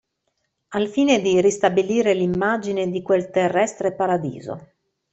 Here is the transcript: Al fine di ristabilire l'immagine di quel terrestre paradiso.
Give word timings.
Al 0.71 0.87
fine 0.87 1.21
di 1.21 1.39
ristabilire 1.41 2.15
l'immagine 2.15 2.89
di 2.89 3.03
quel 3.03 3.29
terrestre 3.29 3.93
paradiso. 3.93 4.69